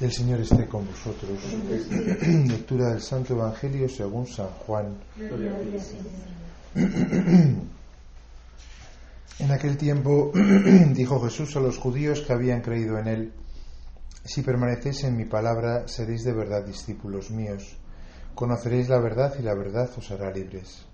El 0.00 0.10
Señor 0.10 0.40
esté 0.40 0.66
con 0.66 0.86
vosotros. 0.86 1.38
Lectura 2.48 2.88
del 2.88 3.02
Santo 3.02 3.34
Evangelio 3.34 3.86
según 3.86 4.26
San 4.26 4.48
Juan. 4.48 4.96
En 9.40 9.50
aquel 9.50 9.76
tiempo 9.78 10.32
dijo 10.94 11.20
Jesús 11.20 11.56
a 11.56 11.60
los 11.60 11.78
judíos 11.78 12.20
que 12.20 12.32
habían 12.32 12.60
creído 12.60 12.98
en 12.98 13.08
él, 13.08 13.32
Si 14.24 14.42
permanecéis 14.42 15.04
en 15.04 15.16
mi 15.16 15.24
palabra, 15.24 15.88
seréis 15.88 16.24
de 16.24 16.32
verdad 16.34 16.64
discípulos 16.64 17.30
míos. 17.30 17.76
Conoceréis 18.34 18.88
la 18.88 19.00
verdad 19.00 19.34
y 19.38 19.42
la 19.42 19.54
verdad 19.54 19.90
os 19.96 20.10
hará 20.10 20.30
libres. 20.30 20.86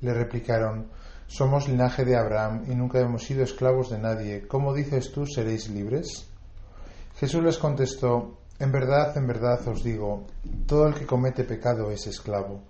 Le 0.00 0.12
replicaron, 0.12 0.88
Somos 1.26 1.68
linaje 1.68 2.04
de 2.04 2.16
Abraham 2.16 2.64
y 2.66 2.74
nunca 2.74 3.00
hemos 3.00 3.24
sido 3.24 3.44
esclavos 3.44 3.90
de 3.90 3.98
nadie. 3.98 4.46
¿Cómo 4.46 4.74
dices 4.74 5.12
tú 5.12 5.26
seréis 5.26 5.68
libres? 5.68 6.28
Jesús 7.18 7.42
les 7.42 7.58
contestó, 7.58 8.38
En 8.58 8.72
verdad, 8.72 9.16
en 9.16 9.26
verdad 9.26 9.66
os 9.68 9.82
digo, 9.82 10.26
todo 10.66 10.86
el 10.86 10.94
que 10.94 11.06
comete 11.06 11.44
pecado 11.44 11.90
es 11.90 12.06
esclavo. 12.06 12.62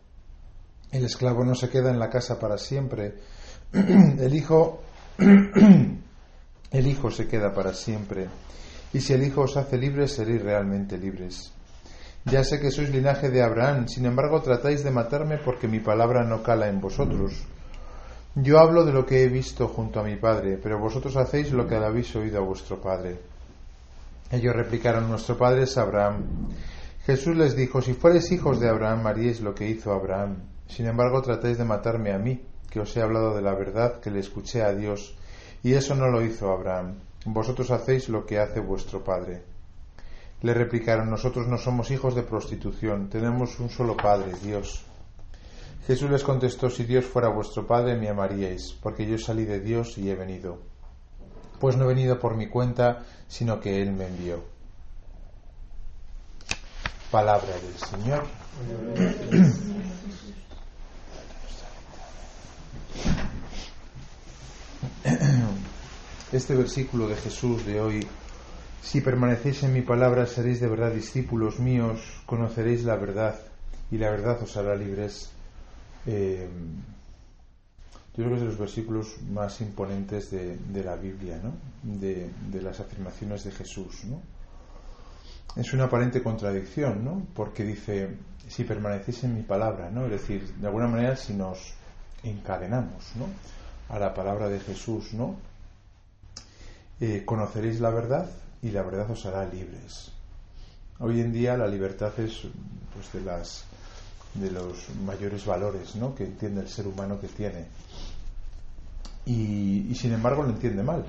El 0.91 1.04
esclavo 1.04 1.45
no 1.45 1.54
se 1.54 1.68
queda 1.68 1.91
en 1.91 1.98
la 1.98 2.10
casa 2.10 2.38
para 2.38 2.59
siempre. 2.59 3.14
El 3.73 4.34
hijo, 4.34 4.82
el 5.18 6.87
hijo 6.87 7.10
se 7.10 7.27
queda 7.27 7.52
para 7.52 7.73
siempre. 7.73 8.28
Y 8.92 9.01
si 9.01 9.12
el 9.12 9.24
hijo 9.24 9.42
os 9.42 9.56
hace 9.56 9.77
libres, 9.77 10.12
seréis 10.12 10.42
realmente 10.42 10.96
libres. 10.96 11.52
Ya 12.24 12.42
sé 12.45 12.60
que 12.60 12.70
sois 12.70 12.90
linaje 12.90 13.30
de 13.30 13.42
Abraham, 13.42 13.88
sin 13.88 14.06
embargo 14.06 14.40
tratáis 14.42 14.82
de 14.82 14.90
matarme 14.90 15.38
porque 15.38 15.68
mi 15.68 15.80
palabra 15.80 16.24
no 16.24 16.42
cala 16.42 16.68
en 16.68 16.80
vosotros. 16.80 17.45
Yo 18.34 18.59
hablo 18.59 18.84
de 18.84 18.92
lo 18.92 19.06
que 19.06 19.23
he 19.23 19.28
visto 19.28 19.68
junto 19.68 20.01
a 20.01 20.04
mi 20.04 20.16
padre, 20.16 20.59
pero 20.62 20.78
vosotros 20.78 21.16
hacéis 21.16 21.52
lo 21.52 21.66
que 21.66 21.76
habéis 21.76 22.15
oído 22.16 22.38
a 22.38 22.45
vuestro 22.45 22.80
padre. 22.80 23.35
Ellos 24.30 24.56
replicaron, 24.56 25.08
nuestro 25.08 25.38
padre 25.38 25.62
es 25.62 25.78
Abraham. 25.78 26.48
Jesús 27.04 27.36
les 27.36 27.54
dijo, 27.54 27.80
si 27.80 27.94
fuereis 27.94 28.32
hijos 28.32 28.59
de 28.59 28.68
Abraham, 28.68 29.06
haríais 29.06 29.40
lo 29.40 29.54
que 29.54 29.68
hizo 29.68 29.92
Abraham. 29.92 30.38
Sin 30.66 30.87
embargo, 30.87 31.23
tratáis 31.23 31.59
de 31.59 31.64
matarme 31.64 32.12
a 32.12 32.18
mí, 32.18 32.45
que 32.68 32.80
os 32.80 32.96
he 32.96 33.02
hablado 33.02 33.36
de 33.36 33.42
la 33.42 33.54
verdad, 33.54 34.01
que 34.01 34.10
le 34.10 34.18
escuché 34.18 34.64
a 34.64 34.74
Dios. 34.74 35.16
Y 35.62 35.74
eso 35.74 35.95
no 35.95 36.09
lo 36.09 36.24
hizo 36.24 36.51
Abraham. 36.51 36.96
Vosotros 37.24 37.70
hacéis 37.70 38.09
lo 38.09 38.26
que 38.26 38.40
hace 38.40 38.59
vuestro 38.59 39.04
padre. 39.04 39.45
Le 40.42 40.52
replicaron, 40.54 41.08
nosotros 41.08 41.46
no 41.46 41.56
somos 41.56 41.92
hijos 41.92 42.16
de 42.16 42.24
prostitución, 42.24 43.08
tenemos 43.08 43.58
un 43.60 43.70
solo 43.70 43.96
Padre, 43.96 44.32
Dios. 44.42 44.84
Jesús 45.86 46.10
les 46.10 46.23
contestó, 46.23 46.68
si 46.68 46.84
Dios 46.84 47.04
fuera 47.04 47.29
vuestro 47.29 47.66
Padre, 47.66 47.96
me 47.96 48.08
amaríais, 48.08 48.76
porque 48.82 49.06
yo 49.06 49.16
salí 49.18 49.45
de 49.45 49.60
Dios 49.60 49.96
y 49.96 50.10
he 50.10 50.14
venido 50.14 50.76
pues 51.59 51.76
no 51.76 51.85
he 51.85 51.88
venido 51.88 52.18
por 52.18 52.37
mi 52.37 52.49
cuenta, 52.49 53.04
sino 53.29 53.60
que 53.60 53.82
Él 53.82 53.93
me 53.93 54.07
envió. 54.07 54.45
Palabra 57.10 57.54
del 57.54 57.76
Señor. 57.76 58.24
Este 66.32 66.54
versículo 66.56 67.09
de 67.09 67.15
Jesús 67.16 67.65
de 67.65 67.81
hoy, 67.81 68.06
si 68.82 69.00
permanecéis 69.00 69.62
en 69.62 69.72
mi 69.72 69.82
palabra, 69.82 70.26
seréis 70.26 70.60
de 70.60 70.69
verdad 70.69 70.91
discípulos 70.91 71.60
míos, 71.60 72.00
conoceréis 72.26 72.84
la 72.84 72.97
verdad 72.97 73.38
y 73.91 73.98
la 73.98 74.10
verdad 74.10 74.43
os 74.43 74.56
hará 74.56 74.75
libres. 74.75 75.31
Eh, 76.06 76.48
yo 78.16 78.25
creo 78.25 78.31
que 78.31 78.34
es 78.36 78.41
de 78.41 78.47
los 78.47 78.59
versículos 78.59 79.20
más 79.31 79.60
imponentes 79.60 80.31
de, 80.31 80.82
la 80.82 80.97
Biblia, 80.97 81.38
¿no? 81.42 81.53
de, 81.82 82.31
las 82.62 82.81
afirmaciones 82.81 83.44
de 83.44 83.53
Jesús. 83.53 84.04
¿no? 84.04 84.22
Es 85.54 85.72
una 85.75 85.84
aparente 85.84 86.22
contradicción, 86.22 87.04
¿no? 87.04 87.26
porque 87.34 87.64
dice, 87.64 88.16
si 88.48 88.64
permanecéis 88.64 89.25
en 89.25 89.34
mi 89.34 89.42
palabra, 89.42 89.91
¿no? 89.91 90.06
es 90.06 90.12
decir, 90.12 90.54
de 90.54 90.66
alguna 90.66 90.88
manera 90.88 91.14
si 91.14 91.34
nos 91.34 91.75
encadenamos 92.22 93.04
¿no? 93.16 93.26
a 93.94 93.98
la 93.98 94.14
palabra 94.14 94.48
de 94.48 94.60
Jesús, 94.60 95.12
¿no? 95.12 95.36
Eh, 96.98 97.24
conoceréis 97.26 97.80
la 97.80 97.91
verdad 97.91 98.30
y 98.62 98.70
la 98.70 98.82
verdad 98.82 99.10
os 99.10 99.26
hará 99.26 99.46
libres. 99.46 100.10
Hoy 100.98 101.20
en 101.20 101.30
día 101.30 101.58
la 101.58 101.68
libertad 101.68 102.18
es 102.18 102.46
pues, 102.94 103.12
de 103.12 103.20
las 103.20 103.66
de 104.41 104.50
los 104.50 104.88
mayores 105.04 105.44
valores 105.44 105.97
¿no? 105.97 106.14
que 106.14 106.24
entiende 106.24 106.60
el 106.60 106.69
ser 106.69 106.86
humano 106.86 107.20
que 107.20 107.28
tiene 107.28 107.66
y, 109.26 109.92
sin 109.97 110.12
embargo 110.12 110.44
lo 110.44 110.50
entiende 110.50 110.82
mal. 110.82 111.04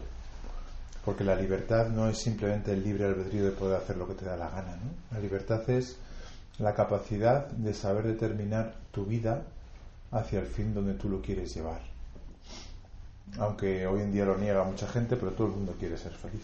Porque 1.05 1.23
la 1.23 1.35
libertad 1.35 1.87
no 1.89 2.09
es 2.09 2.17
simplemente 2.17 2.73
el 2.73 2.83
libre 2.83 3.05
albedrío 3.05 3.45
de 3.45 3.51
poder 3.51 3.77
hacer 3.77 3.95
lo 3.95 4.07
que 4.07 4.15
te 4.15 4.25
da 4.25 4.35
la 4.35 4.49
gana. 4.49 4.75
¿no? 4.75 5.15
La 5.15 5.19
libertad 5.19 5.69
es 5.69 5.97
la 6.57 6.73
capacidad 6.73 7.47
de 7.47 7.73
saber 7.73 8.07
determinar 8.07 8.75
tu 8.91 9.05
vida 9.05 9.43
hacia 10.11 10.39
el 10.39 10.47
fin 10.47 10.73
donde 10.73 10.95
tú 10.95 11.07
lo 11.07 11.21
quieres 11.21 11.53
llevar. 11.55 11.79
Aunque 13.37 13.85
hoy 13.85 14.01
en 14.01 14.11
día 14.11 14.25
lo 14.25 14.37
niega 14.37 14.63
mucha 14.63 14.87
gente, 14.87 15.15
pero 15.15 15.31
todo 15.31 15.47
el 15.47 15.53
mundo 15.53 15.75
quiere 15.79 15.97
ser 15.97 16.13
feliz. 16.13 16.43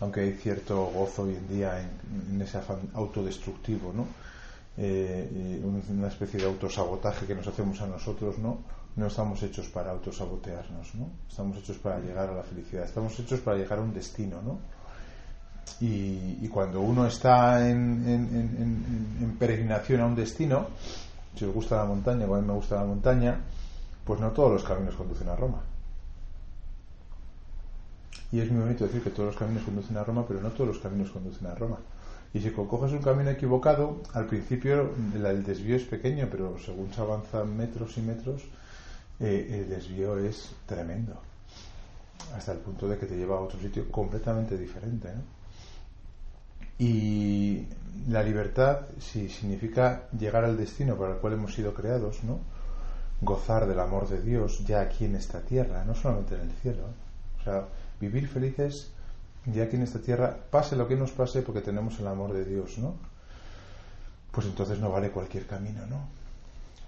Aunque 0.00 0.20
hay 0.20 0.32
cierto 0.32 0.86
gozo 0.86 1.22
hoy 1.22 1.36
en 1.36 1.48
día 1.48 1.80
en, 1.80 2.42
ese 2.42 2.58
afán 2.58 2.80
autodestructivo, 2.94 3.92
¿no? 3.92 4.06
Eh, 4.76 5.60
una 5.92 6.08
especie 6.08 6.40
de 6.40 6.46
autosabotaje 6.46 7.26
que 7.26 7.34
nos 7.34 7.46
hacemos 7.46 7.80
a 7.82 7.86
nosotros, 7.86 8.38
¿no? 8.38 8.58
no 8.96 9.06
estamos 9.06 9.42
hechos 9.42 9.68
para 9.68 9.90
autosabotearnos, 9.92 10.94
¿no? 10.94 11.08
Estamos 11.28 11.56
hechos 11.58 11.78
para 11.78 12.00
llegar 12.00 12.28
a 12.28 12.34
la 12.34 12.42
felicidad, 12.42 12.84
estamos 12.84 13.18
hechos 13.18 13.40
para 13.40 13.56
llegar 13.56 13.78
a 13.78 13.82
un 13.82 13.94
destino, 13.94 14.42
¿no? 14.42 14.58
Y, 15.80 16.46
cuando 16.48 16.80
uno 16.80 17.06
está 17.06 17.68
en, 17.68 19.36
peregrinación 19.38 20.00
a 20.00 20.06
un 20.06 20.16
destino, 20.16 20.66
si 21.34 21.44
os 21.44 21.54
gusta 21.54 21.76
la 21.76 21.84
montaña, 21.84 22.26
como 22.26 22.36
a 22.36 22.40
mí 22.40 22.46
me 22.46 22.52
gusta 22.52 22.76
la 22.76 22.84
montaña, 22.84 23.40
pues 24.04 24.20
no 24.20 24.30
todos 24.32 24.52
los 24.52 24.64
caminos 24.64 24.96
conducen 24.96 25.28
a 25.28 25.36
Roma. 25.36 25.60
Y 28.32 28.40
es 28.40 28.50
muy 28.50 28.62
bonito 28.62 28.84
decir 28.84 29.02
que 29.02 29.10
todos 29.10 29.28
los 29.28 29.36
caminos 29.36 29.62
conducen 29.62 29.96
a 29.96 30.04
Roma, 30.04 30.24
pero 30.26 30.40
no 30.40 30.50
todos 30.50 30.68
los 30.68 30.78
caminos 30.78 31.10
conducen 31.10 31.46
a 31.46 31.54
Roma. 31.54 31.78
Y 32.32 32.40
si 32.40 32.50
coges 32.50 32.92
un 32.92 33.02
camino 33.02 33.30
equivocado, 33.30 34.02
al 34.14 34.26
principio 34.26 34.92
el 35.14 35.42
desvío 35.42 35.76
es 35.76 35.84
pequeño, 35.84 36.28
pero 36.30 36.56
según 36.58 36.92
se 36.92 37.00
avanzan 37.00 37.56
metros 37.56 37.98
y 37.98 38.02
metros, 38.02 38.42
eh, 39.18 39.60
el 39.60 39.68
desvío 39.68 40.16
es 40.18 40.52
tremendo, 40.66 41.14
hasta 42.36 42.52
el 42.52 42.58
punto 42.58 42.88
de 42.88 42.98
que 42.98 43.06
te 43.06 43.16
lleva 43.16 43.36
a 43.36 43.40
otro 43.40 43.58
sitio 43.58 43.90
completamente 43.90 44.56
diferente. 44.56 45.08
Y 46.78 47.66
la 48.08 48.22
libertad, 48.22 48.86
si 49.00 49.28
significa 49.28 50.04
llegar 50.18 50.44
al 50.44 50.56
destino 50.56 50.96
para 50.96 51.14
el 51.14 51.18
cual 51.18 51.34
hemos 51.34 51.54
sido 51.54 51.74
creados, 51.74 52.22
¿no? 52.22 52.38
gozar 53.20 53.66
del 53.66 53.80
amor 53.80 54.08
de 54.08 54.22
Dios 54.22 54.64
ya 54.64 54.80
aquí 54.80 55.04
en 55.04 55.16
esta 55.16 55.40
tierra, 55.40 55.84
no 55.84 55.94
solamente 55.94 56.34
en 56.34 56.42
el 56.42 56.52
cielo. 56.62 56.84
O 57.40 57.44
sea, 57.44 57.66
vivir 58.00 58.28
felices 58.28 58.90
ya 59.46 59.64
aquí 59.64 59.76
en 59.76 59.82
esta 59.82 60.00
tierra, 60.00 60.36
pase 60.50 60.76
lo 60.76 60.86
que 60.86 60.96
nos 60.96 61.12
pase, 61.12 61.42
porque 61.42 61.60
tenemos 61.60 61.98
el 62.00 62.06
amor 62.06 62.32
de 62.32 62.44
Dios, 62.44 62.78
¿no? 62.78 62.94
Pues 64.30 64.46
entonces 64.46 64.78
no 64.78 64.90
vale 64.90 65.10
cualquier 65.10 65.46
camino, 65.46 65.86
¿no? 65.86 66.20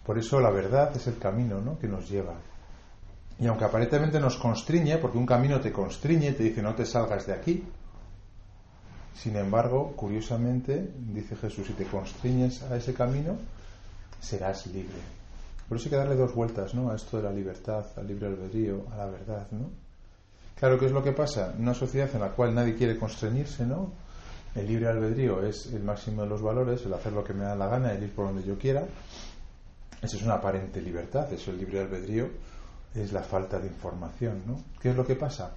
Por 0.05 0.19
eso 0.19 0.41
la 0.41 0.51
verdad 0.51 0.95
es 0.97 1.07
el 1.07 1.19
camino 1.19 1.61
¿no? 1.61 1.79
que 1.79 1.87
nos 1.87 2.09
lleva. 2.09 2.35
Y 3.39 3.47
aunque 3.47 3.65
aparentemente 3.65 4.21
nos 4.21 4.37
constriñe, 4.37 4.99
porque 4.99 5.19
un 5.19 5.27
camino 5.27 5.61
te 5.61 5.73
constriñe, 5.73 6.33
te 6.33 6.45
dice 6.45 6.63
no 6.63 6.75
te 6.75 6.85
salgas 6.85 7.27
de 7.27 7.33
aquí, 7.33 7.65
sin 9.15 9.37
embargo, 9.37 9.93
curiosamente, 9.95 10.93
dice 10.97 11.37
Jesús, 11.37 11.67
si 11.67 11.73
te 11.75 11.85
constriñes 11.85 12.63
a 12.63 12.77
ese 12.77 12.95
camino, 12.95 13.37
serás 14.21 14.67
libre. 14.67 14.97
Por 15.69 15.79
eso 15.79 15.87
hay 15.87 15.91
que 15.91 15.97
darle 15.97 16.17
dos 16.17 16.35
vueltas 16.35 16.75
¿no? 16.75 16.91
a 16.91 16.97
esto 16.97 17.19
de 17.19 17.23
la 17.23 17.33
libertad, 17.33 17.87
al 17.97 18.07
libre 18.07 18.27
albedrío, 18.27 18.85
a 18.93 18.97
la 18.97 19.07
verdad. 19.07 19.47
¿no? 19.53 19.71
Claro, 20.57 20.79
¿qué 20.79 20.87
es 20.87 20.93
lo 20.93 21.03
que 21.03 21.13
pasa? 21.13 21.55
Una 21.59 21.75
sociedad 21.75 22.09
en 22.15 22.21
la 22.21 22.31
cual 22.31 22.55
nadie 22.55 22.77
quiere 22.77 22.97
constreñirse, 22.97 23.67
¿no? 23.67 23.93
El 24.55 24.67
libre 24.67 24.89
albedrío 24.89 25.43
es 25.45 25.67
el 25.73 25.83
máximo 25.83 26.23
de 26.23 26.29
los 26.29 26.43
valores, 26.43 26.85
el 26.85 26.93
hacer 26.93 27.13
lo 27.13 27.25
que 27.25 27.33
me 27.33 27.45
da 27.45 27.57
la 27.57 27.69
gana, 27.69 27.93
el 27.93 28.03
ir 28.03 28.15
por 28.15 28.27
donde 28.27 28.45
yo 28.45 28.59
quiera. 28.59 28.85
Eso 30.03 30.17
es 30.17 30.23
una 30.23 30.35
aparente 30.35 30.81
libertad, 30.83 31.33
eso 31.33 31.51
el 31.51 31.59
libre 31.59 31.81
albedrío 31.81 32.29
es 32.95 33.13
la 33.13 33.23
falta 33.23 33.59
de 33.59 33.69
información, 33.69 34.43
¿no? 34.47 34.63
¿Qué 34.81 34.91
es 34.91 34.97
lo 34.97 35.07
que 35.07 35.17
pasa? 35.17 35.53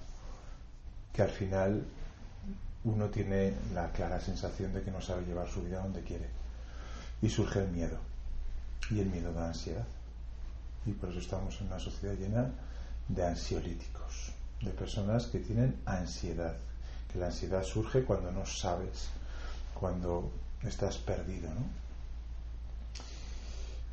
Que 1.12 1.22
al 1.22 1.30
final 1.30 1.84
uno 2.84 3.06
tiene 3.06 3.54
la 3.74 3.90
clara 3.90 4.20
sensación 4.20 4.72
de 4.72 4.82
que 4.82 4.90
no 4.90 5.00
sabe 5.00 5.26
llevar 5.26 5.48
su 5.48 5.62
vida 5.62 5.82
donde 5.82 6.02
quiere. 6.02 6.28
Y 7.20 7.28
surge 7.28 7.60
el 7.60 7.68
miedo. 7.68 7.98
Y 8.90 9.00
el 9.00 9.06
miedo 9.06 9.32
da 9.32 9.48
ansiedad. 9.48 9.86
Y 10.86 10.92
por 10.92 11.10
eso 11.10 11.18
estamos 11.18 11.60
en 11.60 11.66
una 11.66 11.80
sociedad 11.80 12.14
llena 12.14 12.48
de 13.08 13.26
ansiolíticos, 13.26 14.32
de 14.62 14.70
personas 14.70 15.26
que 15.26 15.38
tienen 15.38 15.76
ansiedad. 15.84 16.56
Que 17.12 17.18
la 17.18 17.26
ansiedad 17.26 17.62
surge 17.62 18.02
cuando 18.04 18.32
no 18.32 18.44
sabes, 18.46 19.08
cuando 19.74 20.30
estás 20.62 20.98
perdido, 20.98 21.48
¿no? 21.48 21.86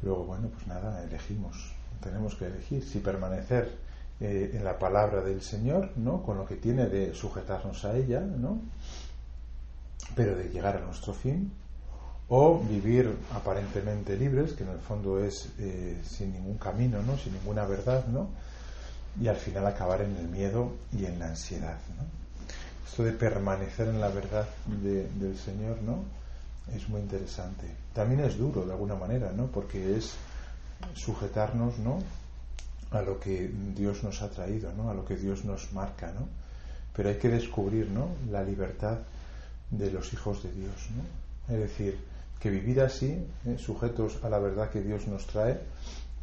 Luego, 0.01 0.25
bueno, 0.25 0.49
pues 0.49 0.67
nada, 0.67 1.03
elegimos. 1.03 1.71
Tenemos 2.01 2.35
que 2.35 2.47
elegir 2.47 2.83
si 2.83 2.99
permanecer 2.99 3.77
eh, 4.19 4.51
en 4.53 4.63
la 4.63 4.77
palabra 4.77 5.21
del 5.21 5.41
Señor, 5.41 5.91
¿no? 5.95 6.23
Con 6.23 6.37
lo 6.37 6.45
que 6.45 6.57
tiene 6.57 6.87
de 6.87 7.13
sujetarnos 7.13 7.85
a 7.85 7.95
ella, 7.95 8.19
¿no? 8.19 8.59
pero 10.15 10.35
de 10.35 10.49
llegar 10.49 10.77
a 10.77 10.81
nuestro 10.81 11.13
fin, 11.13 11.51
o 12.29 12.59
vivir 12.59 13.15
aparentemente 13.33 14.17
libres, 14.17 14.53
que 14.53 14.63
en 14.63 14.69
el 14.69 14.79
fondo 14.79 15.23
es 15.23 15.49
eh, 15.59 15.99
sin 16.03 16.33
ningún 16.33 16.57
camino, 16.57 17.01
¿no? 17.01 17.17
sin 17.17 17.33
ninguna 17.33 17.65
verdad, 17.65 18.05
¿no? 18.07 18.29
Y 19.19 19.27
al 19.27 19.35
final 19.35 19.67
acabar 19.67 20.01
en 20.01 20.15
el 20.17 20.27
miedo 20.27 20.73
y 20.91 21.05
en 21.05 21.19
la 21.19 21.27
ansiedad. 21.27 21.77
¿no? 21.97 22.03
Esto 22.87 23.03
de 23.03 23.11
permanecer 23.13 23.87
en 23.87 23.99
la 23.99 24.09
verdad 24.09 24.47
del 24.67 25.37
Señor, 25.37 25.81
¿no? 25.81 26.03
Es 26.75 26.87
muy 26.87 27.01
interesante. 27.01 27.65
También 27.93 28.21
es 28.21 28.37
duro 28.37 28.65
de 28.65 28.71
alguna 28.71 28.95
manera, 28.95 29.31
¿no? 29.31 29.47
Porque 29.47 29.97
es 29.97 30.13
sujetarnos, 30.93 31.79
¿no? 31.79 31.99
A 32.91 33.01
lo 33.01 33.19
que 33.19 33.49
Dios 33.75 34.03
nos 34.03 34.21
ha 34.21 34.29
traído, 34.29 34.71
¿no? 34.73 34.91
A 34.91 34.93
lo 34.93 35.03
que 35.05 35.15
Dios 35.15 35.43
nos 35.43 35.73
marca, 35.73 36.11
¿no? 36.11 36.27
Pero 36.95 37.09
hay 37.09 37.17
que 37.17 37.29
descubrir, 37.29 37.89
¿no? 37.89 38.09
La 38.31 38.43
libertad 38.43 38.99
de 39.71 39.91
los 39.91 40.13
hijos 40.13 40.43
de 40.43 40.51
Dios, 40.51 40.89
¿no? 40.95 41.55
Es 41.55 41.61
decir, 41.61 41.99
que 42.39 42.49
vivir 42.49 42.81
así, 42.81 43.25
¿eh? 43.45 43.57
sujetos 43.57 44.19
a 44.21 44.29
la 44.29 44.37
verdad 44.37 44.69
que 44.69 44.81
Dios 44.81 45.07
nos 45.07 45.25
trae, 45.25 45.59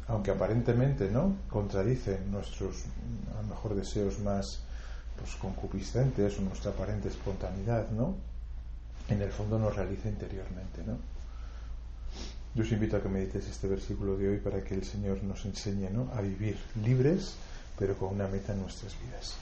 aunque 0.07 0.31
aparentemente 0.31 1.09
no 1.09 1.35
contradicen 1.49 2.31
nuestros 2.31 2.85
a 3.37 3.41
lo 3.41 3.47
mejor 3.47 3.75
deseos 3.75 4.19
más 4.19 4.59
pues, 5.17 5.35
concupiscentes 5.35 6.37
o 6.39 6.41
nuestra 6.41 6.71
aparente 6.71 7.09
espontaneidad, 7.09 7.89
¿no? 7.91 8.15
En 9.09 9.21
el 9.21 9.31
fondo 9.31 9.59
nos 9.59 9.75
realiza 9.75 10.09
interiormente, 10.09 10.83
¿no? 10.85 10.97
Yo 12.53 12.63
os 12.63 12.71
invito 12.71 12.97
a 12.97 13.01
que 13.01 13.07
medites 13.07 13.47
este 13.47 13.67
versículo 13.67 14.17
de 14.17 14.27
hoy 14.27 14.37
para 14.37 14.61
que 14.61 14.75
el 14.75 14.83
Señor 14.83 15.23
nos 15.23 15.45
enseñe 15.45 15.89
¿no? 15.89 16.11
a 16.13 16.19
vivir 16.19 16.57
libres, 16.83 17.35
pero 17.79 17.95
con 17.95 18.13
una 18.13 18.27
meta 18.27 18.51
en 18.51 18.61
nuestras 18.61 18.93
vidas. 18.99 19.35